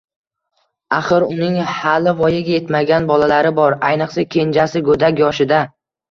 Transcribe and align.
Axir 0.99 1.25
uning 1.25 1.57
hali 1.79 2.13
voyaga 2.21 2.53
yetmagan 2.55 3.05
bolalari 3.11 3.51
bor, 3.59 3.75
ayniqsa 3.91 4.25
kenjasi 4.37 4.83
goʻdak 4.89 5.21
yoshida 5.25 5.61